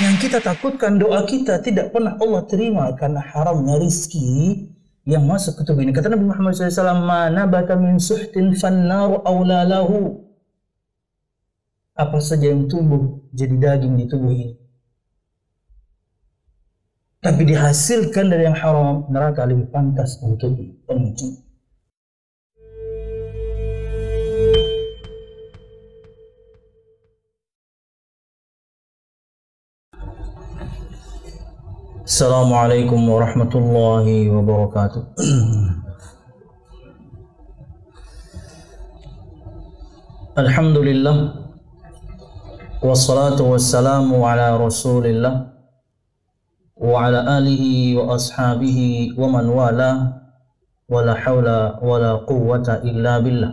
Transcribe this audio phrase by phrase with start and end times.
[0.00, 4.64] Yang kita takutkan doa kita tidak pernah Allah terima karena haramnya rizki
[5.04, 5.92] yang masuk ke tubuh ini.
[5.92, 10.22] Kata Nabi Muhammad SAW, Mana bata min suhtin fannaru awlalahu.
[11.92, 14.56] Apa saja yang tumbuh jadi daging di tubuh ini.
[17.22, 20.56] Tapi dihasilkan dari yang haram, neraka lebih pantas untuk
[20.88, 21.41] pemicu.
[32.12, 35.02] السلام عليكم ورحمة الله وبركاته.
[40.44, 41.16] الحمد لله
[42.84, 45.34] والصلاة والسلام على رسول الله
[46.76, 47.64] وعلى آله
[47.96, 48.78] وأصحابه
[49.16, 49.98] ومن والاه
[50.92, 51.48] ولا حول
[51.80, 53.52] ولا قوة إلا بالله.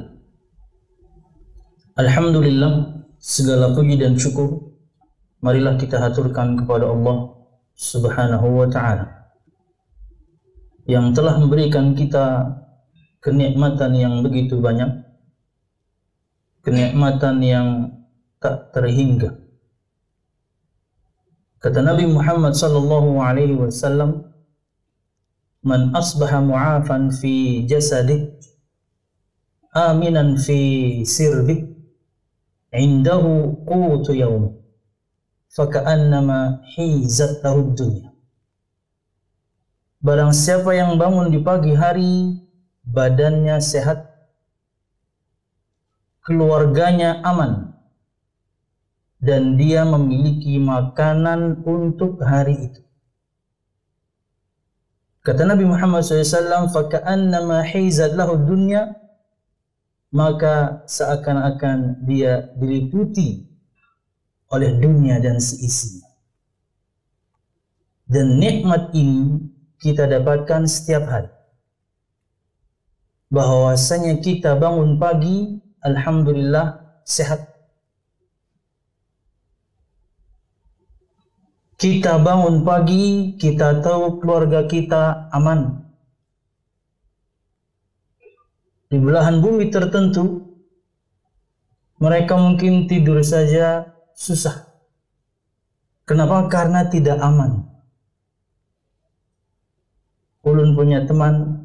[1.95, 2.71] Alhamdulillah
[3.23, 4.75] segala puji dan syukur.
[5.39, 7.38] Marilah kita haturkan kepada Allah.
[7.79, 9.07] Subhanahu wa taala.
[10.83, 12.43] Yang telah memberikan kita
[13.23, 14.99] kenikmatan yang begitu banyak.
[16.59, 17.67] Kenikmatan yang
[18.43, 19.31] tak terhingga.
[21.63, 24.27] Kata Nabi Muhammad sallallahu alaihi wasallam
[25.63, 28.31] man asbaha mu'afan fi jasadi
[29.71, 30.59] aminan fi
[31.03, 31.63] sirbi
[32.71, 34.58] indahu qutu yawmi
[35.54, 38.10] faka'annama hizat lahu dunya.
[40.04, 42.36] Barang siapa yang bangun di pagi hari,
[42.84, 44.04] badannya sehat,
[46.20, 47.72] keluarganya aman,
[49.22, 52.84] dan dia memiliki makanan untuk hari itu.
[55.24, 58.82] Kata Nabi Muhammad SAW, فَكَأَنَّمَا حِيزَتْ لَهُ الدُّنْيَا
[60.14, 63.47] Maka seakan-akan dia diliputi
[64.49, 66.09] oleh dunia dan seisinya.
[68.09, 69.45] Dan nikmat ini
[69.77, 71.29] kita dapatkan setiap hari.
[73.29, 77.45] Bahwasanya kita bangun pagi, alhamdulillah sehat.
[81.77, 85.85] Kita bangun pagi, kita tahu keluarga kita aman.
[88.89, 90.49] Di belahan bumi tertentu,
[92.01, 93.85] mereka mungkin tidur saja
[94.19, 94.67] susah.
[96.03, 96.51] Kenapa?
[96.51, 97.63] Karena tidak aman.
[100.43, 101.63] Ulun punya teman,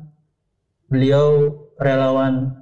[0.86, 1.50] beliau
[1.82, 2.54] relawan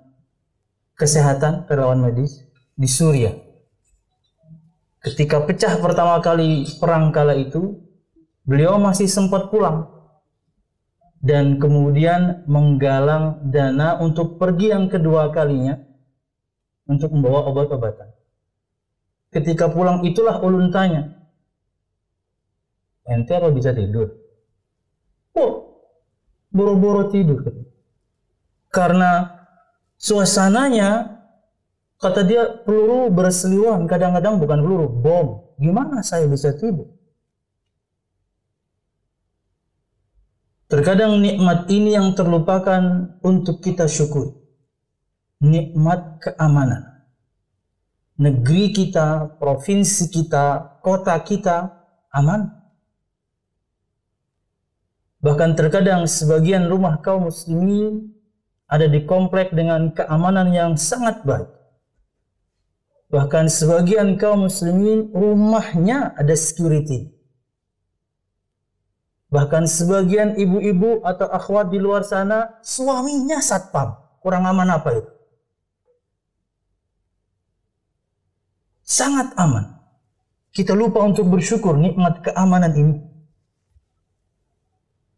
[0.96, 2.40] kesehatan, relawan medis
[2.72, 3.36] di Suriah.
[5.02, 7.82] Ketika pecah pertama kali perang kala itu,
[8.46, 9.90] beliau masih sempat pulang
[11.18, 15.74] dan kemudian menggalang dana untuk pergi yang kedua kalinya
[16.86, 18.11] untuk membawa obat-obatan.
[19.32, 21.08] Ketika pulang itulah ulun tanya,
[23.08, 24.12] ente apa bisa tidur?
[25.32, 25.80] Oh,
[26.52, 27.40] boro-boro tidur.
[28.68, 29.32] Karena
[29.96, 31.16] suasananya,
[31.96, 35.26] kata dia peluru berseliwan, kadang-kadang bukan peluru, bom.
[35.56, 36.92] Gimana saya bisa tidur?
[40.68, 44.36] Terkadang nikmat ini yang terlupakan untuk kita syukur.
[45.40, 46.91] Nikmat keamanan
[48.22, 51.74] negeri kita, provinsi kita, kota kita
[52.14, 52.54] aman.
[55.22, 58.14] Bahkan terkadang sebagian rumah kaum muslimin
[58.70, 61.50] ada di komplek dengan keamanan yang sangat baik.
[63.12, 67.12] Bahkan sebagian kaum muslimin rumahnya ada security.
[69.28, 73.96] Bahkan sebagian ibu-ibu atau akhwat di luar sana suaminya satpam.
[74.22, 75.21] Kurang aman apa itu?
[78.82, 79.78] Sangat aman.
[80.52, 82.96] Kita lupa untuk bersyukur nikmat keamanan ini.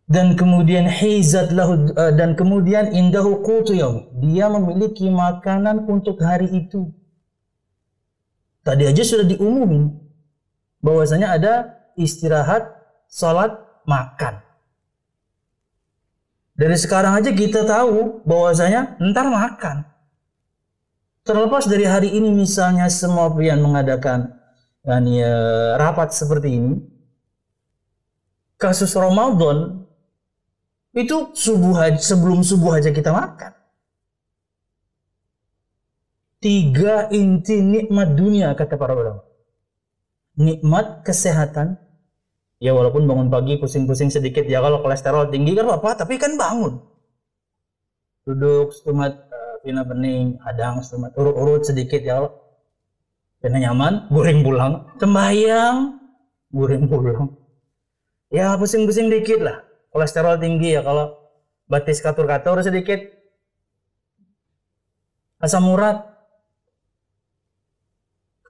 [0.04, 3.74] Dan kemudian hizat lahu eh, dan kemudian indahu qutu
[4.20, 6.92] Dia memiliki makanan untuk hari itu.
[8.64, 9.92] Tadi aja sudah diumumin
[10.84, 11.52] bahwasanya ada
[11.96, 12.68] istirahat,
[13.08, 13.56] salat,
[13.88, 14.44] makan.
[16.54, 19.93] Dari sekarang aja kita tahu bahwasanya ntar makan.
[21.24, 24.36] Terlepas dari hari ini misalnya semua pria mengadakan
[24.84, 26.76] yani, uh, rapat seperti ini,
[28.60, 29.88] kasus Ramadan
[30.92, 33.56] itu subuh sebelum subuh aja kita makan.
[36.44, 39.24] Tiga inti nikmat dunia kata para ulama.
[40.36, 41.80] Nikmat kesehatan,
[42.60, 46.84] ya walaupun bangun pagi pusing-pusing sedikit ya kalau kolesterol tinggi kan apa tapi kan bangun.
[48.28, 49.24] Duduk setumat
[49.64, 50.84] pina bening adang
[51.16, 52.36] urut-urut sedikit ya Allah
[53.40, 56.04] pina nyaman goreng pulang sembahyang
[56.54, 57.34] guring pulang.
[58.30, 59.66] Ya pusing-pusing dikit lah.
[59.90, 61.18] Kolesterol tinggi ya kalau
[61.66, 63.02] batis katur-katur sedikit.
[65.42, 65.98] Asam urat.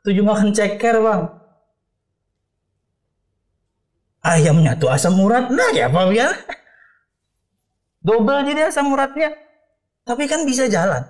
[0.05, 1.23] Tujuh makan ceker bang.
[4.25, 5.49] Ayamnya tuh asam urat.
[5.49, 6.29] Nah ya apa ya?
[8.05, 9.33] Double jadi asam uratnya
[10.05, 11.03] tapi kan bisa jalan.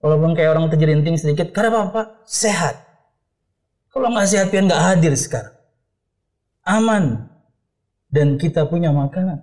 [0.00, 2.22] Walaupun kayak orang terjerinting sedikit karena apa-apa?
[2.30, 2.78] Sehat.
[3.90, 5.56] Kalau nggak sehat pian nggak hadir sekarang.
[6.62, 7.26] Aman.
[8.06, 9.42] Dan kita punya makanan.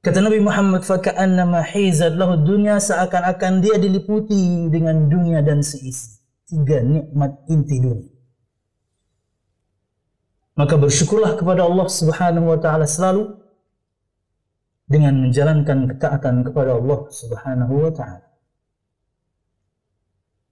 [0.00, 6.16] Kata Nabi Muhammad faka'annama hizat lahu dunia seakan-akan dia diliputi dengan dunia dan seisi
[6.46, 8.14] tiga nikmat inti dunia.
[10.56, 13.34] Maka bersyukurlah kepada Allah Subhanahu wa taala selalu
[14.86, 18.26] dengan menjalankan ketaatan kepada Allah Subhanahu wa taala.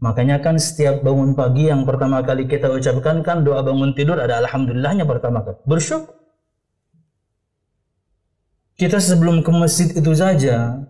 [0.02, 4.42] Makanya kan setiap bangun pagi yang pertama kali kita ucapkan kan doa bangun tidur ada
[4.44, 5.56] alhamdulillahnya pertama kali.
[5.64, 6.12] Bersyukur.
[8.74, 10.82] Kita sebelum ke masjid itu saja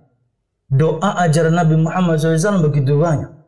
[0.72, 3.44] doa ajaran Nabi Muhammad SAW begitu banyak.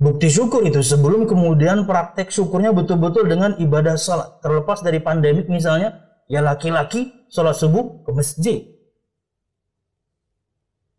[0.00, 4.40] Bukti syukur itu sebelum kemudian praktek syukurnya betul-betul dengan ibadah salat.
[4.40, 8.62] Terlepas dari pandemik misalnya, ya laki-laki sholat subuh ke masjid.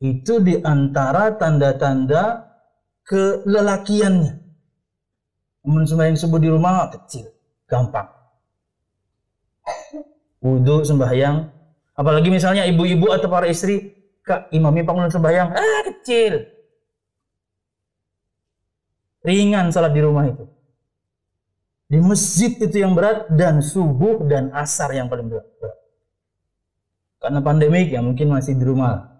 [0.04, 2.51] Itu di antara tanda-tanda
[3.07, 4.33] kelelakiannya.
[5.62, 7.30] Namun sembahyang subuh di rumah kecil,
[7.69, 8.10] gampang.
[10.44, 11.45] Wudhu sembahyang,
[11.94, 13.94] apalagi misalnya ibu-ibu atau para istri,
[14.25, 16.50] kak imami bangun sembahyang, ah kecil.
[19.22, 20.50] Ringan salat di rumah itu.
[21.92, 25.44] Di masjid itu yang berat dan subuh dan asar yang paling berat.
[27.20, 29.12] Karena pandemik ya mungkin masih di rumah.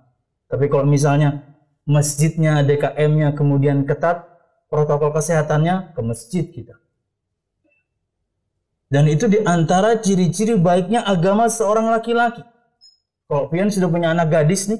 [0.48, 1.44] Tapi kalau misalnya
[1.84, 4.24] masjidnya, DKM-nya kemudian ketat,
[4.72, 6.80] protokol kesehatannya ke masjid kita.
[8.88, 12.40] Dan itu di antara ciri-ciri baiknya agama seorang laki-laki.
[13.28, 14.80] Kalau pian sudah punya anak gadis nih,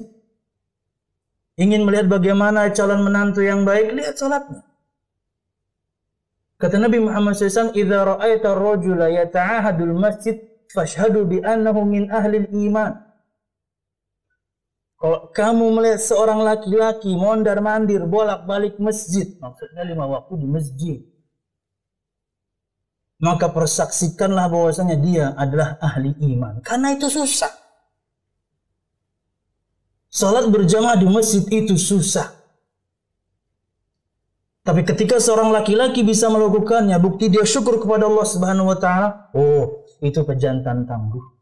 [1.60, 4.71] ingin melihat bagaimana calon menantu yang baik, lihat sholatnya.
[6.62, 10.38] Kata Nabi Muhammad SAW, "Idza ra'aita ar-rajula yata'ahadul masjid
[10.70, 13.02] fashhadu bi annahu min ahli iman."
[14.94, 20.98] Kalau kamu melihat seorang laki-laki mondar mandir bolak-balik masjid, maksudnya lima waktu di masjid,
[23.18, 26.62] maka persaksikanlah bahwasanya dia adalah ahli iman.
[26.62, 27.50] Karena itu susah.
[30.06, 32.41] Salat berjamaah di masjid itu susah.
[34.62, 39.82] Tapi ketika seorang laki-laki bisa melakukannya, bukti dia syukur kepada Allah Subhanahu wa taala, oh,
[39.98, 41.34] itu pejantan tangguh.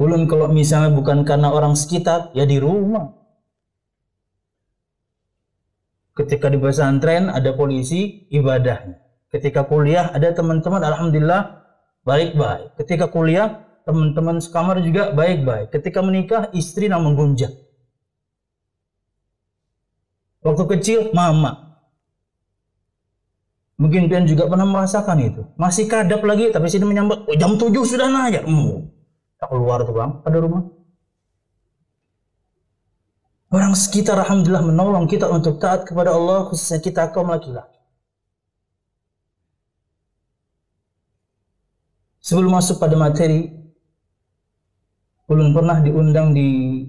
[0.00, 3.12] Ulun kalau misalnya bukan karena orang sekitar, ya di rumah.
[6.16, 8.96] Ketika di pesantren ada polisi, ibadahnya.
[9.28, 11.68] Ketika kuliah ada teman-teman, alhamdulillah
[12.00, 12.80] baik-baik.
[12.80, 15.68] Ketika kuliah teman-teman sekamar juga baik-baik.
[15.68, 17.67] Ketika menikah istri namun gunjang.
[20.42, 21.78] Waktu kecil mama.
[23.78, 25.42] Mungkin kalian juga pernah merasakan itu.
[25.54, 28.42] Masih kadap lagi tapi sini menyambut, oh, jam 7 sudah nanya.
[28.42, 28.98] Hmm
[29.38, 30.62] tak keluar tuh bang ada rumah
[33.54, 37.78] orang sekitar alhamdulillah menolong kita untuk taat kepada Allah khususnya kita kaum laki-laki
[42.18, 43.54] sebelum masuk pada materi
[45.30, 46.82] ulun pernah diundang di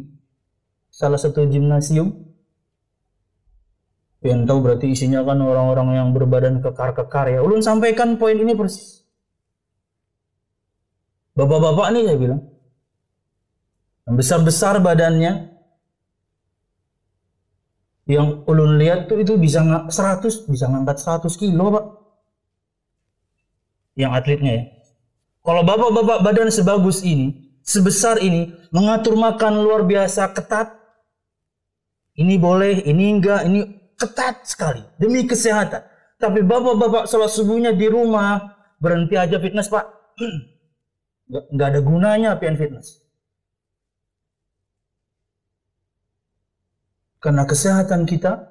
[0.90, 2.29] salah satu gimnasium
[4.20, 7.40] yang tahu berarti isinya kan orang-orang yang berbadan kekar-kekar ya.
[7.40, 9.08] Ulun sampaikan poin ini persis.
[11.40, 12.42] Bapak-bapak nih saya bilang.
[14.04, 15.56] Yang besar-besar badannya.
[18.12, 21.86] Yang ulun lihat tuh itu bisa 100, bisa ngangkat 100 kilo pak.
[23.96, 24.64] Yang atletnya ya.
[25.40, 30.76] Kalau bapak-bapak badan sebagus ini, sebesar ini, mengatur makan luar biasa ketat.
[32.20, 35.84] Ini boleh, ini enggak, ini ketat sekali demi kesehatan.
[36.20, 38.40] Tapi bapak-bapak sholat subuhnya di rumah
[38.80, 39.86] berhenti aja fitness pak.
[41.30, 43.06] nggak ada gunanya PN Fitness.
[47.20, 48.48] Karena kesehatan kita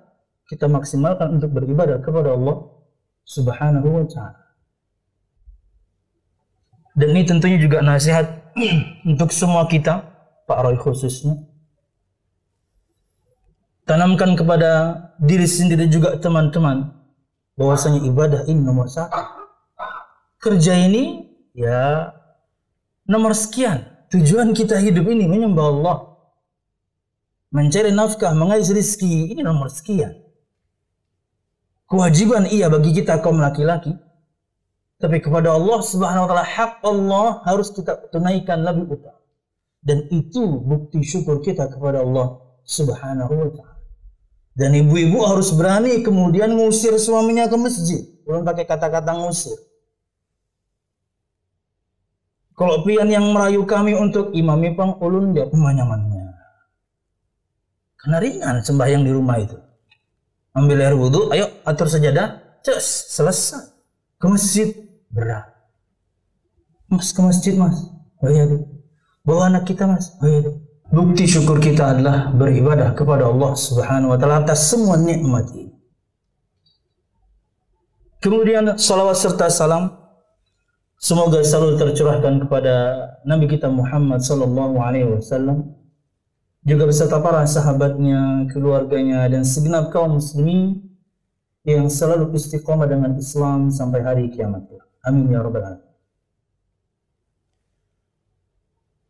[0.48, 2.68] kita maksimalkan untuk beribadah kepada Allah
[3.24, 4.42] Subhanahu wa taala.
[6.98, 8.26] Dan ini tentunya juga nasihat
[9.10, 10.04] untuk semua kita,
[10.44, 11.47] Pak Roy khususnya.
[13.88, 16.92] Tanamkan kepada diri sendiri juga teman-teman
[17.56, 19.16] bahwasanya ibadah ini nomor satu.
[20.36, 21.24] Kerja ini
[21.56, 22.12] ya
[23.08, 23.88] nomor sekian.
[24.12, 25.98] Tujuan kita hidup ini menyembah Allah.
[27.48, 30.20] mencari nafkah, mengais rizki, ini nomor sekian.
[31.88, 33.96] Kewajiban iya bagi kita kaum laki-laki.
[35.00, 39.16] Tapi kepada Allah subhanahu wa ta'ala, hak Allah harus kita tunaikan lebih utama.
[39.80, 42.36] Dan itu bukti syukur kita kepada Allah
[42.68, 43.77] subhanahu wa ta'ala.
[44.58, 48.02] Dan ibu-ibu harus berani kemudian ngusir suaminya ke masjid.
[48.26, 49.54] Belum pakai kata-kata ngusir.
[52.58, 56.34] Kalau pian yang merayu kami untuk imami pang ulun dia pemanyamannya.
[58.02, 59.54] Karena ringan sembahyang di rumah itu.
[60.58, 63.62] Ambil air wudhu, ayo atur sajadah, cus, selesai.
[64.18, 64.74] Ke masjid,
[65.06, 65.54] berat.
[66.90, 67.78] Mas ke masjid mas,
[68.18, 68.64] oh iya deh.
[69.22, 70.56] Bawa anak kita mas, oh iya deh.
[70.88, 75.76] Bukti syukur kita adalah beribadah kepada Allah Subhanahu wa taala atas semua nikmat ini.
[78.24, 79.92] Kemudian salawat serta salam
[80.96, 82.74] semoga selalu tercurahkan kepada
[83.28, 85.76] Nabi kita Muhammad sallallahu alaihi wasallam
[86.64, 90.88] juga beserta para sahabatnya, keluarganya dan segenap kaum muslimin
[91.68, 94.64] yang selalu istiqomah dengan Islam sampai hari kiamat.
[95.04, 95.87] Amin ya rabbal alamin.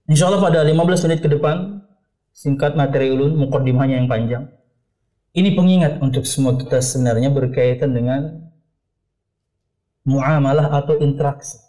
[0.09, 1.85] Insya Allah pada 15 menit ke depan,
[2.33, 4.49] singkat materi ulun, mukaddimahnya yang panjang.
[5.37, 8.49] Ini pengingat untuk semua kita sebenarnya berkaitan dengan
[10.09, 11.61] muamalah atau interaksi.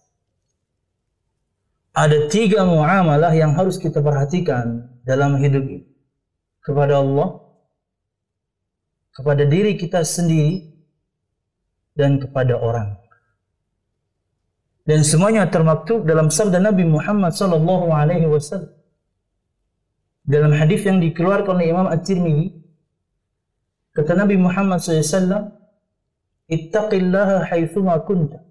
[1.91, 5.83] Ada tiga muamalah yang harus kita perhatikan dalam hidup ini.
[6.63, 7.43] Kepada Allah,
[9.11, 10.79] kepada diri kita sendiri,
[11.99, 12.95] dan kepada orang
[14.89, 18.73] dan semuanya termaktub dalam sabda Nabi Muhammad sallallahu alaihi wasallam.
[20.25, 22.57] Dalam hadis yang dikeluarkan oleh Imam At-Tirmidzi,
[23.93, 25.53] kata Nabi Muhammad SAW,
[26.49, 28.41] Ittaqillaha haitsuma kunta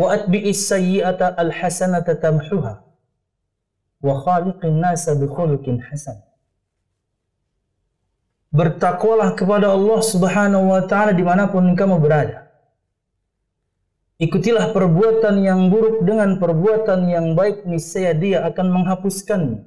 [0.00, 2.80] wa atbi'is sayyi'ata al-hasanata tamhuha
[4.00, 6.16] wa khaliqin nasa bi khuluqin hasan.
[8.48, 12.41] Bertakwalah kepada Allah Subhanahu wa taala di mana pun kamu berada
[14.22, 19.66] Ikutilah perbuatan yang buruk dengan perbuatan yang baik, niscaya dia akan menghapuskannya.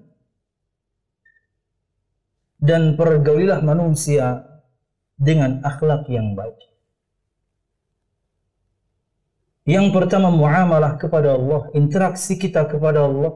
[2.63, 4.47] Dan pergaulilah manusia
[5.19, 6.55] dengan akhlak yang baik.
[9.67, 13.35] Yang pertama muamalah kepada Allah, interaksi kita kepada Allah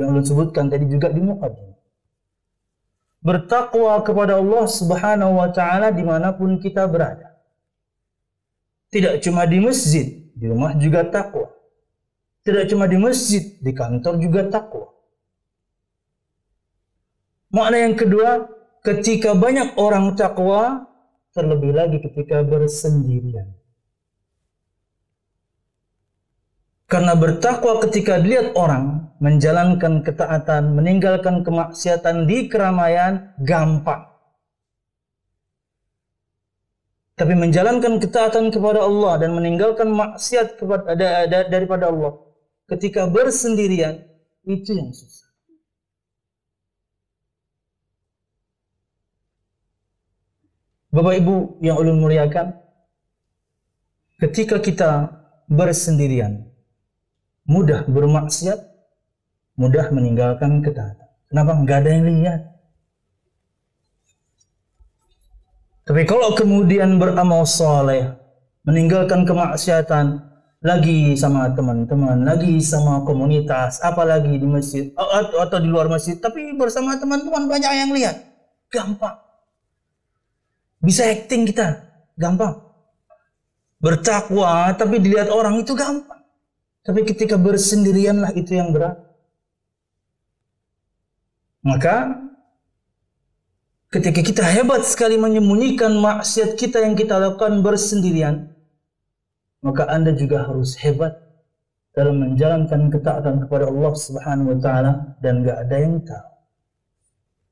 [0.00, 1.76] yang lu sebutkan tadi juga di mukaddimah.
[3.20, 7.36] Bertakwa kepada Allah Subhanahu wa taala di mana pun kita berada.
[8.88, 11.50] Tidak cuma di masjid, di rumah juga takwa.
[12.46, 14.94] Tidak cuma di masjid, di kantor juga takwa.
[17.50, 18.46] Makna yang kedua,
[18.86, 20.86] ketika banyak orang takwa,
[21.34, 23.58] terlebih lagi ketika bersendirian.
[26.88, 34.08] Karena bertakwa ketika dilihat orang menjalankan ketaatan, meninggalkan kemaksiatan di keramaian gampang.
[37.18, 42.14] Tapi menjalankan ketaatan kepada Allah dan meninggalkan maksiat kepada daripada Allah
[42.70, 44.06] ketika bersendirian
[44.46, 45.26] itu yang susah.
[50.88, 52.56] Bapak Ibu yang ulun muliakan,
[54.24, 54.90] ketika kita
[55.44, 56.48] bersendirian,
[57.44, 58.56] mudah bermaksiat,
[59.60, 61.08] mudah meninggalkan ketaatan.
[61.28, 61.52] Kenapa?
[61.60, 62.40] Enggak ada yang lihat.
[65.88, 68.12] Tapi kalau kemudian beramal soleh,
[68.68, 70.20] meninggalkan kemaksiatan,
[70.60, 77.00] lagi sama teman-teman, lagi sama komunitas, apalagi di masjid atau, di luar masjid, tapi bersama
[77.00, 78.20] teman-teman banyak yang lihat,
[78.68, 79.16] gampang.
[80.84, 81.88] Bisa acting kita,
[82.20, 82.60] gampang.
[83.80, 86.20] Bertakwa tapi dilihat orang itu gampang.
[86.84, 89.00] Tapi ketika bersendirianlah itu yang berat.
[91.64, 92.27] Maka
[93.88, 98.52] Ketika kita hebat sekali menyembunyikan maksiat kita yang kita lakukan bersendirian,
[99.64, 101.16] maka Anda juga harus hebat
[101.96, 104.92] dalam menjalankan ketaatan kepada Allah Subhanahu wa taala
[105.24, 106.30] dan gak ada yang tahu.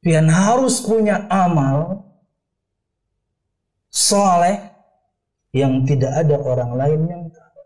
[0.05, 2.05] Pian harus punya amal
[3.89, 4.61] soleh
[5.57, 7.61] yang tidak ada orang lain yang tahu.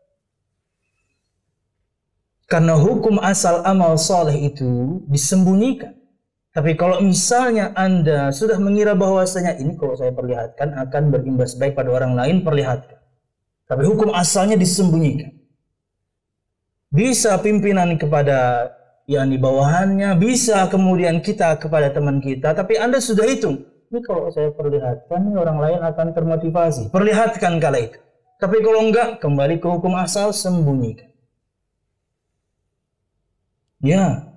[2.47, 6.00] Karena hukum asal amal soleh itu disembunyikan.
[6.51, 11.95] Tapi kalau misalnya Anda sudah mengira bahwasanya ini kalau saya perlihatkan akan berimbas baik pada
[11.95, 12.99] orang lain, perlihatkan.
[13.71, 15.31] Tapi hukum asalnya disembunyikan.
[16.91, 18.67] Bisa pimpinan kepada
[19.07, 23.63] yang di bawahannya, bisa kemudian kita kepada teman kita, tapi Anda sudah hitung.
[23.91, 26.95] Ini kalau saya perlihatkan, orang lain akan termotivasi.
[26.95, 27.99] Perlihatkan kala itu.
[28.39, 31.11] Tapi kalau enggak, kembali ke hukum asal, sembunyikan.
[33.83, 34.30] Ya,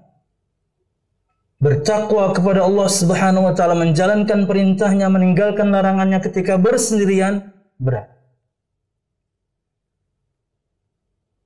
[1.63, 8.11] bertakwa kepada Allah Subhanahu wa taala, menjalankan perintahnya, meninggalkan larangannya ketika bersendirian berat.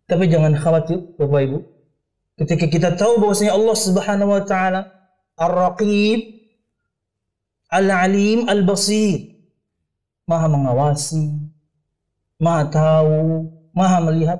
[0.09, 1.57] Tapi jangan khawatir Bapak Ibu.
[2.41, 4.81] Ketika kita tahu bahwasanya Allah Subhanahu wa taala
[5.37, 6.19] Ar-Raqib
[7.69, 9.37] Al-Alim Al-Basir
[10.25, 11.39] Maha mengawasi,
[12.41, 14.39] Maha tahu, Maha melihat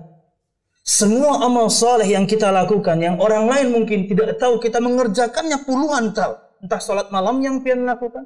[0.88, 6.16] semua amal saleh yang kita lakukan yang orang lain mungkin tidak tahu kita mengerjakannya puluhan
[6.16, 6.40] tahun.
[6.64, 8.24] Entah sholat malam yang pian lakukan.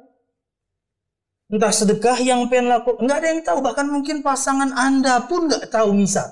[1.50, 3.02] Entah sedekah yang pian lakukan.
[3.02, 3.58] Enggak ada yang tahu.
[3.66, 6.30] Bahkan mungkin pasangan anda pun nggak tahu misal.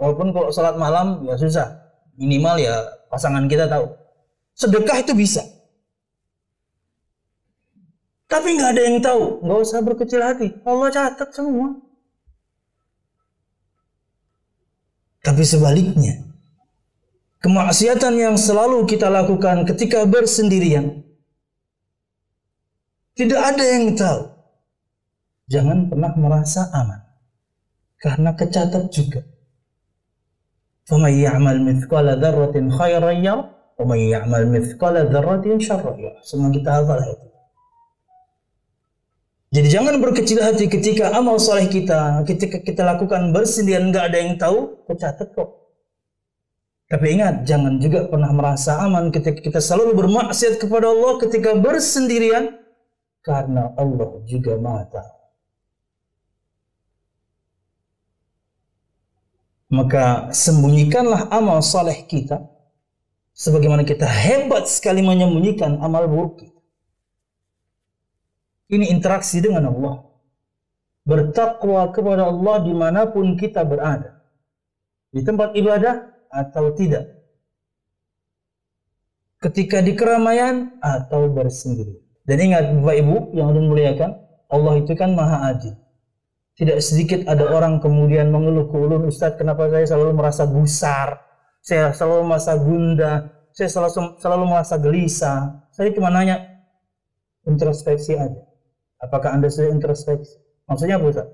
[0.00, 1.76] Walaupun kalau sholat malam ya susah.
[2.16, 3.84] Minimal ya pasangan kita tahu.
[4.56, 5.44] Sedekah itu bisa.
[8.32, 9.44] Tapi nggak ada yang tahu.
[9.44, 10.56] Nggak usah berkecil hati.
[10.64, 11.87] Allah catat semua.
[15.27, 16.19] Tapi sebaliknya,
[17.39, 21.03] kemaksiatan yang selalu kita lakukan ketika bersendirian,
[23.13, 24.21] tidak ada yang tahu.
[25.47, 27.01] Jangan pernah merasa aman.
[28.01, 29.21] Karena kecatat juga.
[30.83, 33.47] فَمَنْ يَعْمَلْ مِثْقَالَ ذَرَّةٍ خَيْرًا يَرَهُ
[33.79, 37.27] وَمَنْ يَعْمَلْ مِثْقَالَ ذَرَّةٍ شَرًّا يَرَهُ Semua kita hafal itu.
[39.48, 44.32] Jadi jangan berkecil hati ketika amal soleh kita, ketika kita lakukan bersendirian nggak ada yang
[44.36, 45.72] tahu, kecatat kok.
[46.88, 52.60] Tapi ingat, jangan juga pernah merasa aman ketika kita selalu bermaksiat kepada Allah ketika bersendirian,
[53.24, 55.04] karena Allah juga mata.
[59.68, 62.40] Maka sembunyikanlah amal soleh kita,
[63.32, 66.57] sebagaimana kita hebat sekali menyembunyikan amal buruk kita.
[68.68, 70.04] Ini interaksi dengan Allah.
[71.08, 74.20] Bertakwa kepada Allah di mana pun kita berada.
[75.08, 77.16] Di tempat ibadah atau tidak.
[79.40, 81.96] Ketika di keramaian atau bersendiri.
[82.28, 84.10] Dan ingat Bapak Ibu yang dimuliakan,
[84.52, 85.72] Allah itu kan maha adil.
[86.60, 91.22] Tidak sedikit ada orang kemudian mengeluh ke ulun, Ustaz kenapa saya selalu merasa gusar,
[91.62, 93.16] saya selalu merasa gundah,
[93.54, 95.40] saya selalu, selalu merasa gelisah.
[95.70, 96.66] Saya cuma nanya,
[97.46, 98.47] introspeksi aja.
[98.98, 100.38] Apakah Anda sudah introspeksi?
[100.66, 101.28] Maksudnya apa Ustaz?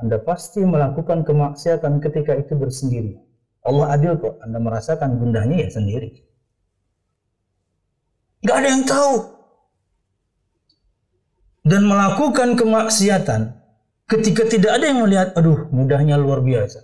[0.00, 3.20] Anda pasti melakukan kemaksiatan ketika itu bersendiri.
[3.64, 6.24] Allah adil kok, Anda merasakan gundahnya ya sendiri.
[8.40, 9.14] Gak ada yang tahu.
[11.60, 13.52] Dan melakukan kemaksiatan
[14.08, 16.80] ketika tidak ada yang melihat, aduh mudahnya luar biasa.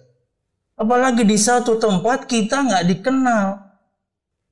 [0.76, 3.64] Apalagi di satu tempat kita nggak dikenal.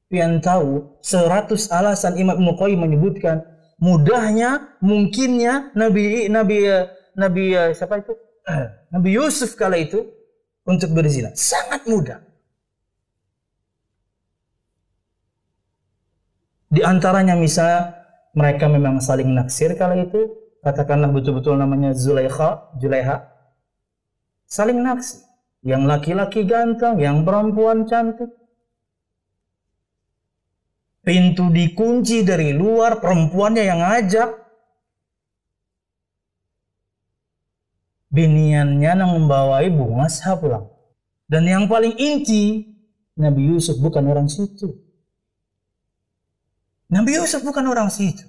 [0.08, 3.44] Pian tahu, seratus alasan Imam Ibnu menyebutkan
[3.84, 6.64] mudahnya, mungkinnya Nabi Nabi
[7.12, 7.44] Nabi
[7.76, 8.16] siapa itu?
[8.96, 10.00] Nabi Yusuf kala itu
[10.64, 11.36] untuk berzina.
[11.36, 12.24] Sangat mudah.
[16.72, 18.02] Di antaranya misalnya
[18.34, 20.26] mereka memang saling naksir kala itu,
[20.64, 23.30] katakanlah betul-betul namanya Zulaikha, Julaiha.
[24.48, 25.22] Saling naksir.
[25.64, 28.28] Yang laki-laki ganteng, yang perempuan cantik.
[31.04, 34.30] Pintu dikunci dari luar, perempuannya yang ngajak.
[38.08, 40.64] Biniannya yang membawai bunga sah pulang.
[41.28, 42.72] Dan yang paling inti,
[43.20, 44.80] Nabi Yusuf bukan orang situ.
[46.88, 48.24] Nabi Yusuf bukan orang situ.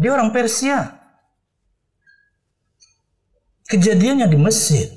[0.00, 1.04] Dia orang Persia.
[3.68, 4.88] Kejadiannya di Mesir.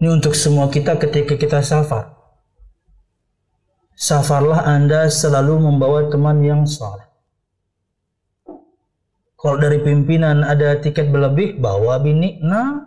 [0.00, 2.15] Ini untuk semua kita ketika kita safar.
[3.96, 7.08] Safarlah Anda selalu membawa teman yang saleh.
[9.40, 12.84] Kalau dari pimpinan ada tiket berlebih, bawa bini, nah,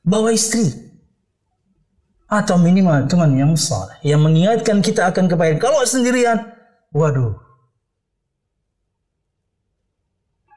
[0.00, 0.64] bawa istri.
[2.24, 4.00] Atau minimal teman yang saleh.
[4.00, 5.60] Yang mengingatkan kita akan kebaikan.
[5.60, 6.40] Kalau sendirian,
[6.96, 7.36] waduh.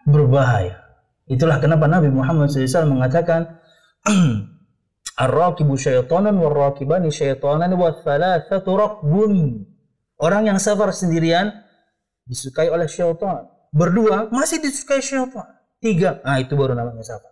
[0.08, 0.80] Berbahaya.
[1.28, 3.60] Itulah kenapa Nabi Muhammad SAW mengatakan,
[5.16, 9.64] Ar-rakibu syaitanan war-rakibani syaitanan wa thalathatu rakbun.
[10.20, 11.56] Orang yang safar sendirian
[12.28, 13.48] disukai oleh syaitan.
[13.72, 15.48] Berdua masih disukai syaitan.
[15.80, 17.32] Tiga, nah itu baru namanya safar.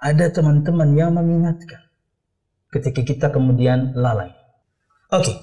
[0.00, 1.80] Ada teman-teman yang mengingatkan
[2.72, 4.32] ketika kita kemudian lalai.
[5.12, 5.36] Oke, okay.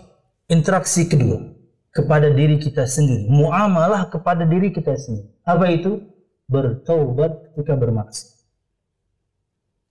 [0.49, 1.53] interaksi kedua
[1.93, 3.29] kepada diri kita sendiri.
[3.29, 5.29] Muamalah kepada diri kita sendiri.
[5.45, 6.01] Apa itu?
[6.47, 8.37] Bertaubat ketika bermaksiat.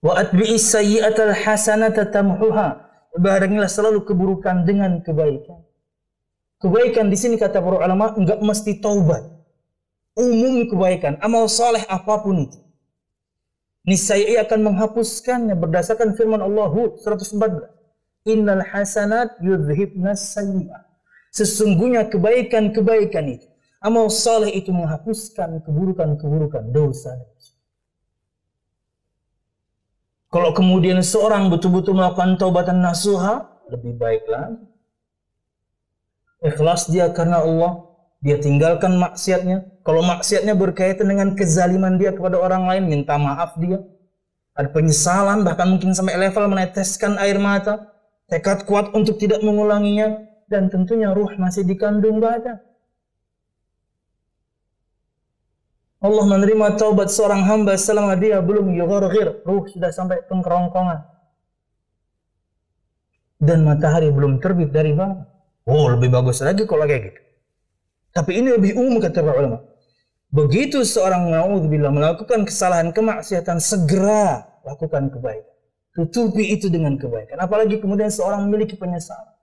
[0.01, 2.85] Wa atbi'is sayyi'atal hasanata tamhuha.
[3.17, 5.65] Barengilah selalu keburukan dengan kebaikan.
[6.61, 9.25] Kebaikan di sini kata para ulama enggak mesti taubat.
[10.17, 12.57] Umum kebaikan, amal saleh apa pun itu.
[13.85, 17.69] Niscaya akan menghapuskannya berdasarkan firman Allah Hud 114.
[18.27, 20.83] Innal hasanat yudhibnas sayyi'at.
[21.31, 27.13] Sesungguhnya kebaikan-kebaikan itu, amal saleh itu menghapuskan keburukan-keburukan dosa.
[30.27, 34.59] Kalau kemudian seorang betul-betul melakukan taubatan nasuha, lebih baik lagi.
[36.43, 37.87] Ikhlas dia karena Allah,
[38.19, 39.81] dia tinggalkan maksiatnya.
[39.87, 43.79] Kalau maksiatnya berkaitan dengan kezaliman dia kepada orang lain, minta maaf dia.
[44.51, 47.93] Ada penyesalan, bahkan mungkin sampai level meneteskan air mata.
[48.27, 50.27] Tekad kuat untuk tidak mengulanginya.
[50.47, 52.59] Dan tentunya ruh masih dikandung badan.
[55.97, 61.01] Allah menerima taubat seorang hamba selama dia belum yugharghir, ruh sudah sampai pengkerongkongan.
[63.41, 65.25] Dan matahari belum terbit dari bawah.
[65.65, 67.21] Oh, lebih bagus lagi kalau kayak gitu.
[68.13, 69.59] Tapi ini lebih umum kata para ulama.
[70.29, 75.55] Begitu seorang naudzubillah melakukan kesalahan kemaksiatan, segera lakukan kebaikan.
[75.97, 77.41] Tutupi itu dengan kebaikan.
[77.41, 79.33] Apalagi kemudian seorang memiliki penyesalan.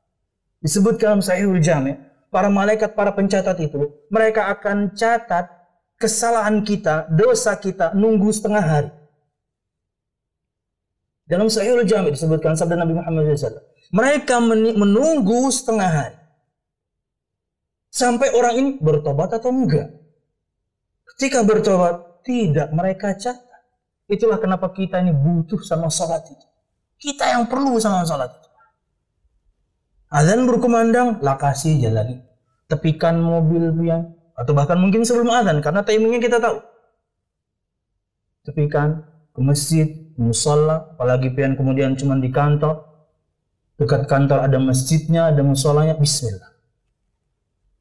[0.62, 1.98] Disebut dalam Sahihul Jami,
[2.30, 5.63] para malaikat, para pencatat itu, mereka akan catat
[5.98, 8.90] kesalahan kita, dosa kita nunggu setengah hari.
[11.24, 13.64] Dalam Sahihul Jami disebutkan sabda Nabi Muhammad SAW.
[13.94, 14.36] Mereka
[14.76, 16.18] menunggu setengah hari.
[17.88, 19.88] Sampai orang ini bertobat atau enggak.
[21.14, 23.62] Ketika bertobat, tidak mereka catat.
[24.10, 26.46] Itulah kenapa kita ini butuh sama salat itu.
[26.98, 28.48] Kita yang perlu sama salat itu.
[30.12, 32.20] Azan berkumandang, lakasi jalan.
[32.68, 36.58] Tepikan mobil yang atau bahkan mungkin sebelum azan karena timingnya kita tahu.
[38.44, 39.88] Tepikan ke masjid,
[40.20, 42.84] musola, apalagi pian kemudian cuma di kantor.
[43.74, 46.52] Dekat kantor ada masjidnya, ada musolanya, bismillah.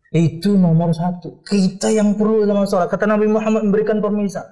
[0.10, 1.46] Itu nomor satu.
[1.46, 2.90] Kita yang perlu dalam sholat.
[2.90, 4.46] Kata Nabi Muhammad memberikan permisal.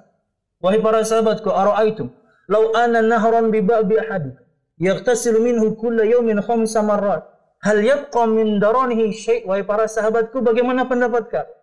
[0.62, 2.14] Wahai para sahabatku, ara'aitum
[2.50, 4.42] law ana nahran bi ba'bi ahadikum
[4.78, 7.22] yaghtasilu minhu kulla yawmin khamsa marrat
[7.62, 11.61] hal yabqa min daranihi syai' wahai para sahabatku bagaimana pendapat kalian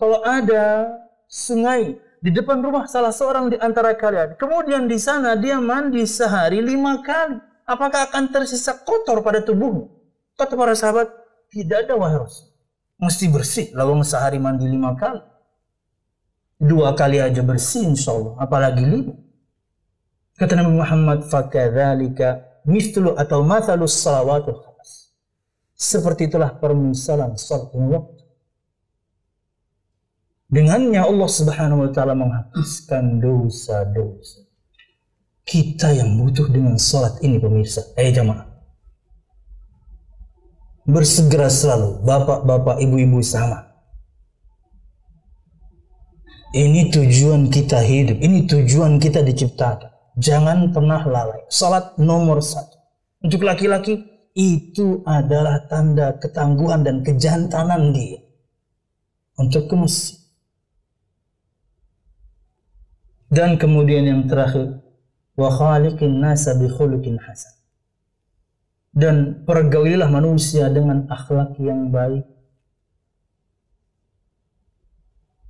[0.00, 0.96] kalau ada
[1.28, 6.64] sungai di depan rumah salah seorang di antara kalian, kemudian di sana dia mandi sehari
[6.64, 7.36] lima kali,
[7.68, 9.92] apakah akan tersisa kotor pada tubuhmu?
[10.40, 11.12] Kata para sahabat,
[11.52, 12.48] tidak ada wahai Rasul.
[12.96, 15.20] Mesti bersih, lalu sehari mandi lima kali.
[16.56, 19.16] Dua kali aja bersih insya Allah, apalagi lima.
[20.40, 25.12] Kata Nabi Muhammad, fakadzalika mithlu atau mathalus salawatul khamas.
[25.76, 28.19] Seperti itulah permisalan salat waktu.
[30.50, 34.42] Dengannya Allah Subhanahu wa taala menghapuskan dosa-dosa.
[35.46, 37.86] Kita yang butuh dengan salat ini pemirsa.
[37.94, 38.50] Eh jamaah.
[40.90, 43.70] Bersegera selalu bapak-bapak, ibu-ibu sama.
[46.50, 49.86] Ini tujuan kita hidup, ini tujuan kita diciptakan.
[50.18, 51.46] Jangan pernah lalai.
[51.46, 52.74] Salat nomor satu.
[53.22, 54.02] Untuk laki-laki,
[54.34, 58.18] itu adalah tanda ketangguhan dan kejantanan dia.
[59.38, 59.76] Untuk ke
[63.30, 64.82] Dan kemudian yang terakhir,
[65.38, 67.54] wa khaliqin nasa bi khuluqin hasan.
[68.90, 72.26] Dan pergaulilah manusia dengan akhlak yang baik.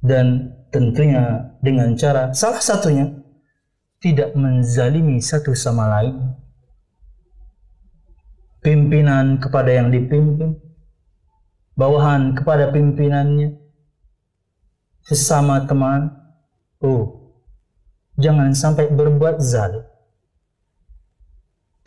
[0.05, 3.09] Dan tentunya dengan cara salah satunya
[4.01, 6.37] tidak menzalimi satu sama lain.
[8.61, 10.53] Pimpinan kepada yang dipimpin,
[11.81, 13.57] bawahan kepada pimpinannya,
[15.01, 16.13] sesama teman.
[16.81, 17.20] Oh,
[18.21, 19.83] jangan sampai berbuat zalim.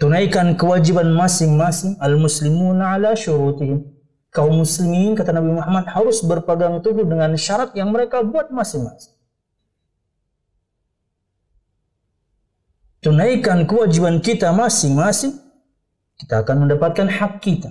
[0.02, 3.88] Tunaikan kewajiban masing-masing al-muslimuna ala syurutihim.
[4.34, 9.14] Kaum muslimin kata Nabi Muhammad harus berpegang teguh dengan syarat yang mereka buat masing-masing.
[13.04, 15.38] Tunaikan kewajiban kita masing-masing,
[16.18, 17.70] kita akan mendapatkan hak kita.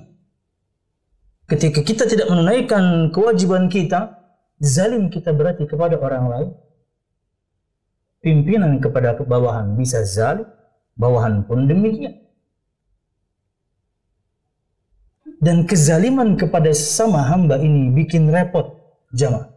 [1.51, 4.23] Ketika kita tidak menunaikan kewajiban kita,
[4.63, 6.49] zalim kita berarti kepada orang lain,
[8.23, 10.47] pimpinan kepada bawahan bisa zalim,
[10.95, 12.23] bawahan pun demikian.
[15.43, 18.79] Dan kezaliman kepada sesama hamba ini bikin repot
[19.11, 19.51] jamaah.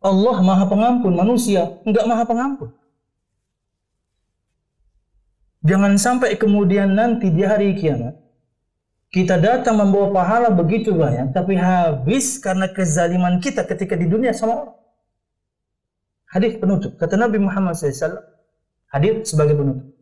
[0.00, 2.72] Allah maha pengampun, manusia enggak maha pengampun.
[5.66, 8.14] Jangan sampai kemudian nanti di hari kiamat
[9.10, 14.62] kita datang membawa pahala begitu banyak tapi habis karena kezaliman kita ketika di dunia sama
[14.62, 14.85] orang.
[16.26, 16.98] Hadis penutup.
[16.98, 18.18] Kata Nabi Muhammad SAW.
[18.90, 19.96] Hadis sebagai penutup.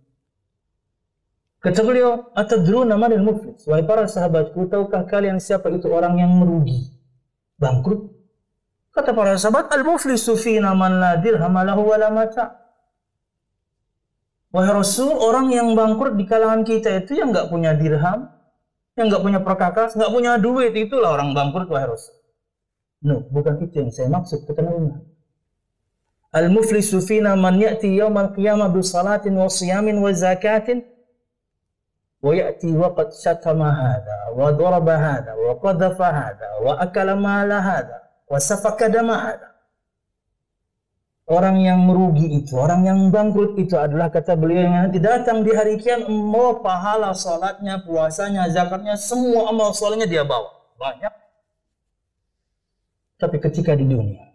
[1.64, 3.64] Kata beliau, Atadruna manil muflis.
[3.64, 6.92] Wahai para sahabatku, tahukah kalian siapa itu orang yang merugi?
[7.56, 8.12] Bangkrut?
[8.92, 12.60] Kata para sahabat, Al-muflisu fina man la dirham lahu wa la mata.
[14.52, 18.28] Wahai Rasul, orang yang bangkrut di kalangan kita itu yang nggak punya dirham,
[18.94, 22.12] yang nggak punya perkakas, nggak punya duit, itulah orang bangkrut, wahai Rasul.
[23.02, 25.13] No, bukan itu yang saya maksud, kata Nabi
[26.34, 30.82] Al-muflisu fina man ya'ti yawmal qiyamah bi salatin wa siyamin wa zakatin
[32.18, 37.62] wa ya'ti wa qad shatama hadha wa daraba hadha wa qadhafa hadha wa akala mala
[37.62, 39.54] hadha wa safaka dama hadha
[41.24, 45.56] Orang yang merugi itu, orang yang bangkrut itu adalah kata beliau yang nanti datang di
[45.56, 50.52] hari kiamat mau pahala salatnya, puasanya, zakatnya, semua amal solehnya dia bawa.
[50.76, 51.14] Banyak.
[53.16, 54.33] Tapi ketika di dunia,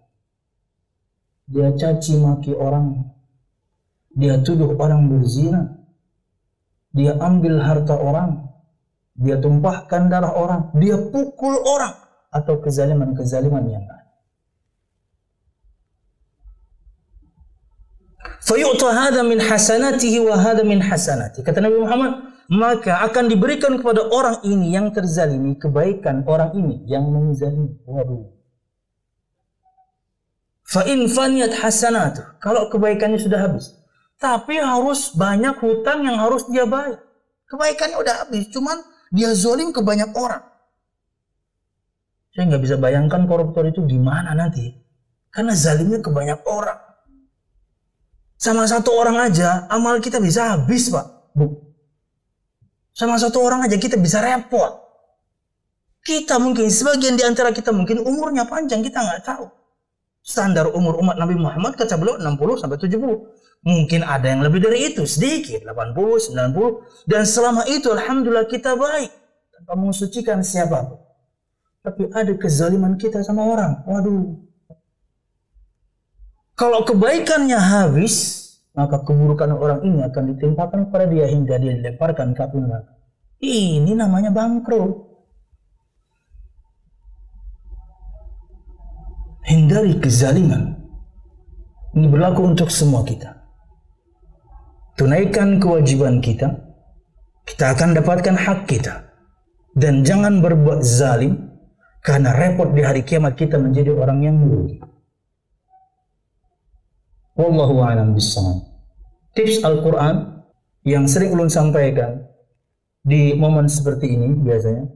[1.49, 3.09] dia caci maki orang,
[4.13, 5.81] dia tuduh orang berzina,
[6.93, 8.53] dia ambil harta orang,
[9.17, 11.97] dia tumpahkan darah orang, dia pukul orang,
[12.29, 14.07] atau kezaliman-kezaliman yang lain.
[18.39, 21.41] Fayu'ta hadha min hasanatihi wa hadha min hasanati.
[21.41, 22.11] Kata Nabi Muhammad,
[22.49, 27.77] maka akan diberikan kepada orang ini yang terzalimi kebaikan orang ini yang menzalimi.
[27.85, 28.38] Waduh.
[30.69, 32.21] Fa in hasanatu.
[32.37, 33.73] Kalau kebaikannya sudah habis.
[34.21, 37.01] Tapi harus banyak hutang yang harus dia bayar.
[37.49, 38.77] Kebaikannya udah habis, cuman
[39.09, 40.45] dia zolim ke banyak orang.
[42.29, 44.69] Saya nggak bisa bayangkan koruptor itu gimana nanti.
[45.33, 46.77] Karena zalimnya ke banyak orang.
[48.37, 51.33] Sama satu orang aja amal kita bisa habis pak.
[51.33, 51.73] Bu.
[52.93, 54.85] Sama satu orang aja kita bisa repot.
[56.05, 59.58] Kita mungkin sebagian di antara kita mungkin umurnya panjang kita nggak tahu.
[60.29, 63.65] Standar umur umat Nabi Muhammad kata beliau 60 sampai 70.
[63.65, 67.09] Mungkin ada yang lebih dari itu, sedikit, 80, 90.
[67.09, 69.09] Dan selama itu Alhamdulillah kita baik.
[69.57, 70.85] Tanpa mensucikan siapa.
[71.81, 73.81] Tapi ada kezaliman kita sama orang.
[73.89, 74.37] Waduh,
[76.59, 78.43] kalau kebaikannya habis,
[78.75, 82.99] maka keburukan orang ini akan ditimpakan kepada dia hingga dia dilemparkan ke api neraka.
[83.39, 85.08] Ini namanya bangkrut.
[89.49, 90.77] Hindari kezaliman.
[91.97, 93.33] Ini berlaku untuk semua kita.
[94.93, 96.53] Tunaikan kewajiban kita,
[97.49, 99.09] kita akan dapatkan hak kita.
[99.73, 101.49] Dan jangan berbuat zalim,
[102.05, 104.77] karena repot di hari kiamat kita menjadi orang yang merugi.
[107.33, 108.69] Wallahu a'lam bishawab.
[109.33, 110.45] Tips Al-Qur'an
[110.85, 112.27] yang sering ulun sampaikan
[113.01, 114.93] di momen seperti ini biasanya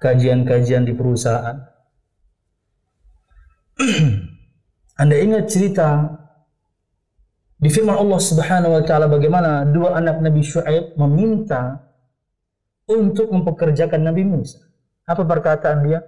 [0.00, 1.70] kajian-kajian di perusahaan.
[5.00, 6.04] Anda ingat cerita
[7.60, 11.80] di firman Allah Subhanahu wa taala bagaimana dua anak Nabi Syuaib meminta
[12.88, 14.60] untuk mempekerjakan Nabi Musa.
[15.08, 16.00] Apa perkataan dia?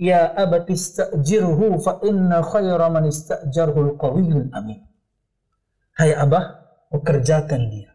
[0.00, 4.80] Ya abati istajirhu fa inna khaira man istajarhu al amin.
[6.00, 6.56] Hai abah,
[6.88, 7.92] pekerjakan dia.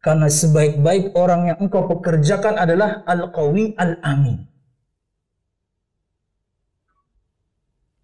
[0.00, 4.49] Karena sebaik-baik orang yang engkau pekerjakan adalah al-qawi al-amin.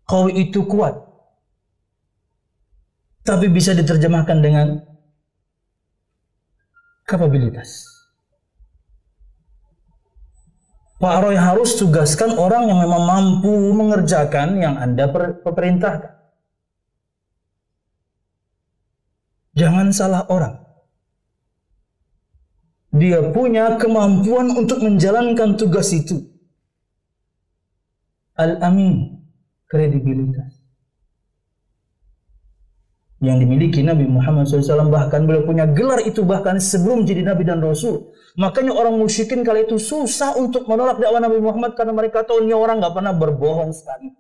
[0.07, 0.95] Qawi itu kuat.
[3.27, 4.79] Tapi bisa diterjemahkan dengan
[7.03, 7.97] kapabilitas.
[10.97, 15.11] Pak Roy harus tugaskan orang yang memang mampu mengerjakan yang Anda
[15.45, 16.15] perintahkan.
[19.57, 20.57] Jangan salah orang.
[22.97, 26.17] Dia punya kemampuan untuk menjalankan tugas itu.
[28.37, 29.16] Al-Amin,
[29.71, 30.63] kredibilitas.
[33.17, 37.65] Yang dimiliki Nabi Muhammad SAW bahkan beliau punya gelar itu bahkan sebelum jadi Nabi dan
[37.65, 38.13] Rasul.
[38.37, 42.53] Makanya orang musyrikin kali itu susah untuk menolak dakwah Nabi Muhammad karena mereka tahu ini
[42.53, 44.13] orang nggak pernah berbohong sekali.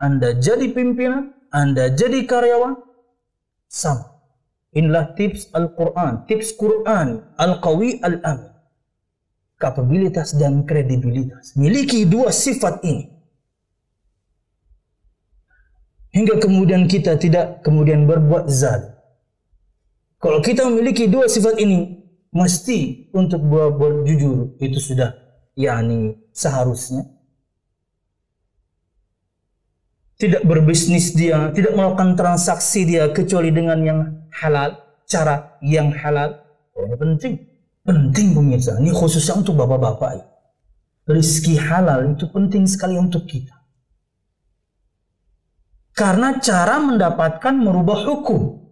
[0.00, 2.80] Anda jadi pimpinan Anda jadi karyawan
[3.68, 4.08] sama.
[4.72, 8.51] Inilah tips Al-Quran tips Quran Al-Qawi Al-Amin
[9.62, 13.12] kapabilitas dan kredibilitas miliki dua sifat ini
[16.12, 18.92] hingga kemudian kita tidak kemudian berbuat zalim.
[20.22, 21.98] Kalau kita memiliki dua sifat ini,
[22.30, 25.18] mesti untuk berbuat jujur itu sudah
[25.58, 27.10] yakni seharusnya.
[30.22, 34.78] Tidak berbisnis dia, tidak melakukan transaksi dia kecuali dengan yang halal,
[35.10, 36.38] cara yang halal.
[36.78, 37.34] Oh, ini penting.
[37.82, 38.78] Penting pemirsa.
[38.78, 40.22] Ini khususnya untuk bapak-bapak.
[41.10, 43.58] Rizki halal itu penting sekali untuk kita.
[45.92, 48.62] Karena cara mendapatkan merubah hukum.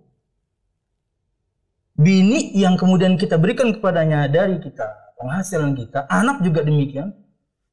[2.00, 4.88] Bini yang kemudian kita berikan kepadanya dari kita,
[5.20, 7.12] penghasilan kita, anak juga demikian.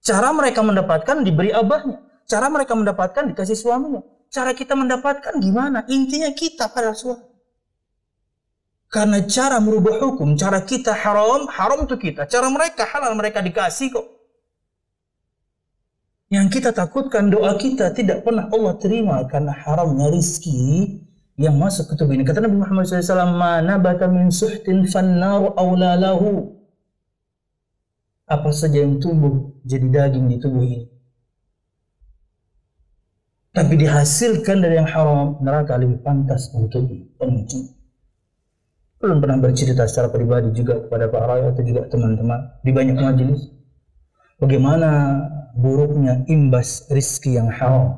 [0.03, 2.03] Cara mereka mendapatkan diberi abahnya.
[2.27, 4.03] Cara mereka mendapatkan dikasih suaminya.
[4.27, 5.87] Cara kita mendapatkan gimana?
[5.87, 7.36] Intinya kita pada suatu.
[8.87, 12.23] Karena cara merubah hukum, cara kita haram, haram itu kita.
[12.23, 14.07] Cara mereka halal, mereka dikasih kok.
[16.31, 20.99] Yang kita takutkan doa kita tidak pernah Allah terima karena haramnya rizki
[21.39, 22.27] yang masuk ke tubuh ini.
[22.27, 26.51] Kata Nabi Muhammad SAW, "Mana bata min suhtin fannaru awlalahu."
[28.27, 30.83] Apa saja yang tumbuh jadi daging di tubuh ini.
[33.55, 37.76] Tapi dihasilkan dari yang haram, neraka lebih pantas untuk pemicu.
[38.97, 43.41] Belum pernah bercerita secara pribadi juga kepada Pak Raya atau juga teman-teman di banyak majelis.
[44.41, 45.21] Bagaimana
[45.53, 47.97] buruknya imbas rizki yang haram.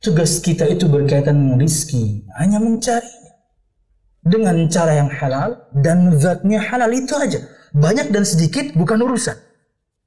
[0.00, 3.32] Tugas kita itu berkaitan dengan rizki, hanya mencarinya.
[4.24, 7.40] Dengan cara yang halal dan zatnya halal itu aja.
[7.72, 9.36] Banyak dan sedikit bukan urusan.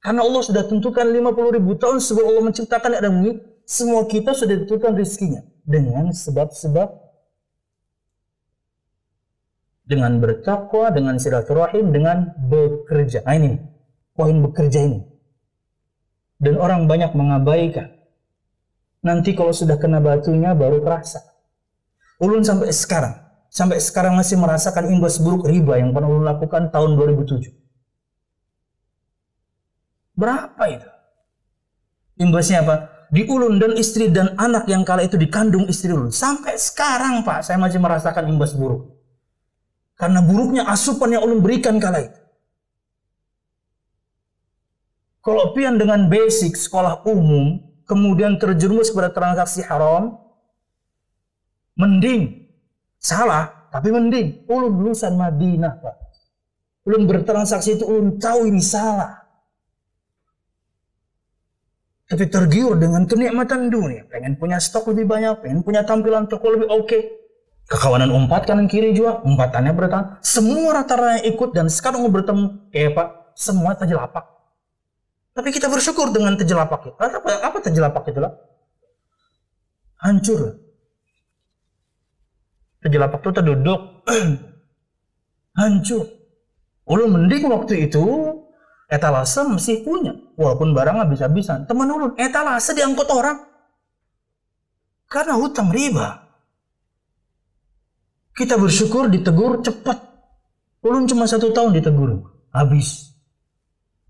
[0.02, 3.22] Karena Allah sudah tentukan 50 ribu tahun sebelum Allah menciptakan Adam
[3.66, 5.42] semua kita sudah ditentukan rizkinya.
[5.62, 7.01] Dengan sebab-sebab
[9.92, 13.28] dengan bertakwa, dengan silaturahim, dengan bekerja.
[13.28, 13.60] Nah ini,
[14.16, 15.12] poin bekerja ini
[16.42, 17.94] dan orang banyak mengabaikan.
[19.06, 21.22] Nanti kalau sudah kena batunya baru terasa.
[22.18, 23.14] Ulun sampai sekarang,
[23.46, 27.50] sampai sekarang masih merasakan imbas buruk riba yang pernah ulun lakukan tahun 2007.
[30.18, 30.90] Berapa itu?
[32.22, 32.76] Imbasnya apa?
[33.10, 36.14] Di ulun dan istri dan anak yang kala itu dikandung istri ulun.
[36.14, 39.01] Sampai sekarang Pak, saya masih merasakan imbas buruk.
[39.96, 42.20] Karena buruknya asupan yang ulun berikan kala itu.
[45.22, 50.18] Kalau pian dengan basic sekolah umum, kemudian terjerumus kepada transaksi haram,
[51.78, 52.50] mending
[52.98, 55.96] salah, tapi mending ulun lulusan Madinah, Pak.
[56.82, 59.22] Ulun bertransaksi itu ulun tahu ini salah.
[62.10, 64.04] Tapi tergiur dengan kenikmatan dunia.
[64.10, 66.90] Pengen punya stok lebih banyak, pengen punya tampilan toko lebih oke.
[66.90, 67.21] Okay.
[67.72, 70.20] Kekawanan umpat kanan kiri juga, umpatannya bertahan.
[70.20, 74.28] Semua rata-rata yang ikut dan sekarang bertemu, eh Pak, semua lapak.
[75.32, 76.92] Tapi kita bersyukur dengan terjelapak itu.
[77.00, 78.36] Apa, apa terjelapak itu lah?
[80.04, 80.60] Hancur.
[82.84, 83.80] Terjelapak itu terduduk.
[85.58, 86.04] Hancur.
[86.84, 88.04] Ulun mending waktu itu
[88.92, 90.12] etalase masih punya.
[90.36, 91.64] Walaupun barang habis-habisan.
[91.64, 93.40] Teman ulun, etalase diangkut orang.
[95.08, 96.21] Karena hutang riba.
[98.32, 99.98] Kita bersyukur ditegur cepat.
[100.82, 102.32] Ulun cuma satu tahun ditegur.
[102.52, 103.12] Habis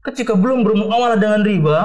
[0.02, 1.78] ketika belum bermuamalah dengan riba,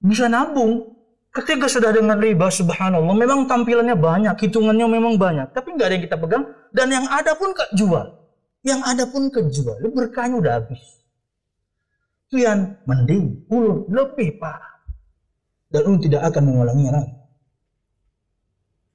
[0.00, 0.96] bisa nabung.
[1.30, 6.04] Ketika sudah dengan riba, subhanallah, memang tampilannya banyak, hitungannya memang banyak, tapi nggak ada yang
[6.10, 6.44] kita pegang,
[6.74, 8.06] dan yang ada pun kejual.
[8.66, 10.82] Yang ada pun kejual, berkahnya udah habis.
[12.26, 14.82] Itu yang mending, ulun, lebih parah.
[15.70, 17.14] Dan tidak akan mengulanginya lagi.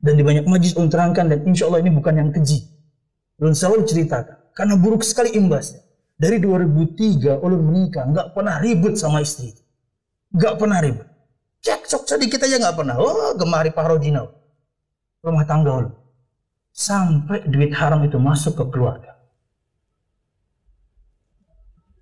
[0.05, 2.61] Dan di banyak majlis ulun terangkan, dan insya Allah ini bukan yang keji.
[3.41, 5.81] Ulun selalu ceritakan, karena buruk sekali imbasnya.
[6.15, 9.51] Dari 2003 ulun menikah, nggak pernah ribut sama istri.
[10.29, 11.09] Nggak pernah ribut.
[11.65, 12.95] Cekcok sedikit aja nggak pernah.
[13.01, 14.29] Oh, gemari parodino.
[15.25, 15.93] Rumah tangga ulun.
[16.69, 19.17] Sampai duit haram itu masuk ke keluarga.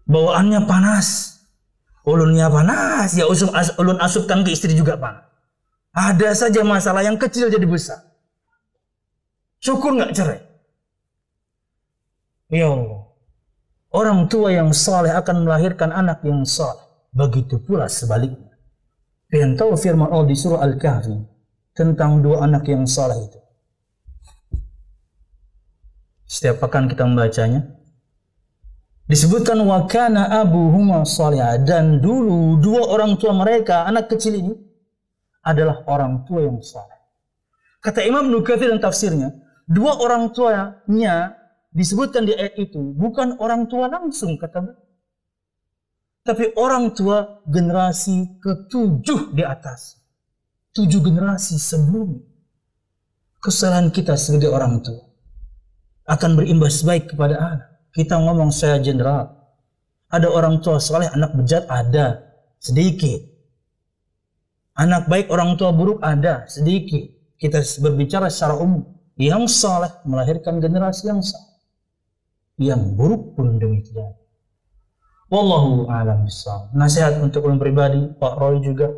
[0.06, 1.40] Bawaannya panas.
[2.04, 3.16] Ulunnya panas.
[3.16, 5.33] Ya usum, as, ulun asupkan ke istri juga panas.
[5.94, 8.02] Ada saja masalah yang kecil jadi besar.
[9.62, 10.42] Syukur nggak cerai?
[12.50, 13.14] Ya Allah.
[13.94, 16.82] Orang tua yang saleh akan melahirkan anak yang saleh.
[17.14, 18.58] Begitu pula sebaliknya.
[19.30, 21.18] Kalian tahu firman Allah di surah Al-Kahfi
[21.78, 23.40] tentang dua anak yang saleh itu.
[26.26, 27.70] Setiap pekan kita membacanya.
[29.06, 34.54] Disebutkan wakana abuhuma salih dan dulu dua orang tua mereka anak kecil ini
[35.44, 37.00] adalah orang tua yang saleh.
[37.84, 39.36] Kata Imam Nukathir dan tafsirnya,
[39.68, 41.36] dua orang tuanya
[41.76, 44.84] disebutkan di ayat itu bukan orang tua langsung kata
[46.24, 50.00] tapi orang tua generasi ketujuh di atas.
[50.72, 52.16] Tujuh generasi sebelum.
[53.44, 55.04] Kesalahan kita sebagai orang tua
[56.08, 57.70] akan berimbas baik kepada anak.
[57.92, 59.36] Kita ngomong saya jenderal.
[60.08, 62.24] Ada orang tua soleh anak bejat ada
[62.56, 63.20] sedikit
[64.78, 68.88] anak baik orang tua buruk ada sedikit kita berbicara secara umum
[69.20, 71.54] yang soleh melahirkan generasi yang soleh
[72.62, 74.14] yang buruk pun demikian.
[75.34, 76.30] Wallahu a'lam.
[76.78, 78.94] Nasihat untuk ulun pribadi, Pak Roy juga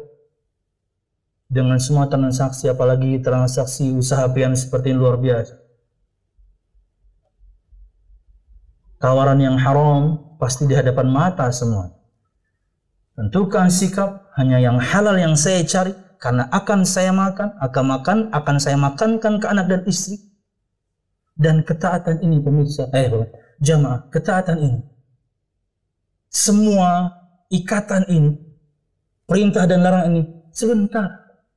[1.47, 5.55] dengan semua transaksi apalagi transaksi usaha pian seperti ini luar biasa.
[8.99, 11.93] Tawaran yang haram pasti di hadapan mata semua.
[13.15, 18.55] Tentukan sikap hanya yang halal yang saya cari karena akan saya makan, akan makan, akan
[18.59, 20.19] saya makankan ke anak dan istri.
[21.35, 23.11] Dan ketaatan ini pemirsa, eh
[23.63, 24.79] jamaah, ketaatan ini.
[26.27, 27.11] Semua
[27.47, 28.35] ikatan ini,
[29.23, 31.07] perintah dan larangan ini sebentar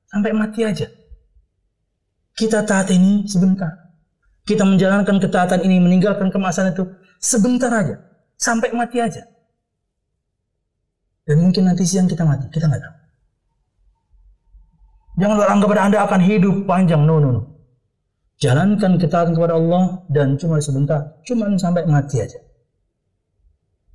[0.07, 0.87] sampai mati aja.
[2.39, 3.71] Kita taat ini sebentar.
[4.47, 6.87] Kita menjalankan ketaatan ini, meninggalkan kemasan itu
[7.19, 7.99] sebentar aja,
[8.39, 9.27] sampai mati aja.
[11.29, 12.97] Dan mungkin nanti siang kita mati, kita nggak tahu.
[15.21, 17.05] Jangan beranggap Anda akan hidup panjang.
[17.05, 17.43] No, no, no.
[18.41, 22.39] Jalankan ketaatan kepada Allah dan cuma sebentar, cuma sampai mati aja.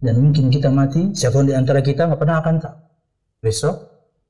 [0.03, 2.77] Dan mungkin kita mati, siapa di antara kita nggak pernah akan tahu.
[3.39, 3.75] Besok,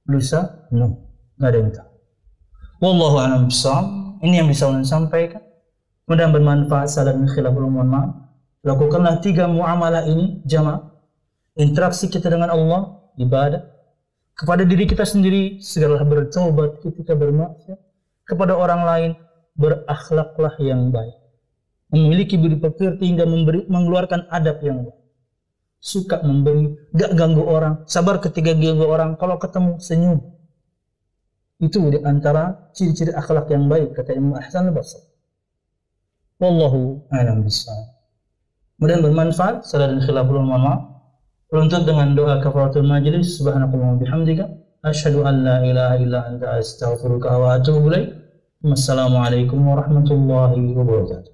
[0.05, 1.01] lusa, no,
[1.41, 1.89] nggak ada yang tahu.
[2.77, 3.43] Wallahu a'lam
[4.21, 5.41] Ini yang bisa saya sampaikan.
[6.05, 6.93] Mudah bermanfaat.
[6.93, 8.11] Salam khilaful mohon maaf.
[8.63, 10.92] Lakukanlah tiga muamalah ini jamaah.
[11.53, 13.61] Interaksi kita dengan Allah, ibadah,
[14.33, 17.77] kepada diri kita sendiri segeralah bertobat ketika bermaksiat.
[18.23, 19.11] Kepada orang lain
[19.53, 21.13] berakhlaklah yang baik.
[21.93, 24.97] Memiliki budi pekerti hingga memberi, mengeluarkan adab yang baik.
[25.77, 27.85] Suka memberi gak ganggu orang.
[27.85, 30.19] Sabar ketika ganggu orang kalau ketemu senyum.
[31.61, 35.03] Itu di antara ciri-ciri akhlak yang baik kata Imam Ahsan al-Basri.
[36.41, 37.93] Wallahu a'lam bishawab
[38.83, 40.92] kemudian bermanfaat salah dan khilaful maaf
[41.53, 44.49] Penuntut dengan doa kafaratul majlis subhanakallah bihamdika
[44.81, 48.09] asyhadu an la ilaha illa anta astaghfiruka wa atubu ilaik.
[48.65, 51.32] Wassalamualaikum warahmatullahi wabarakatuh.